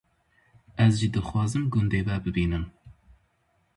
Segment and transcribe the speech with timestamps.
[0.83, 2.65] Ez jî dixwazim gundê we bibînim.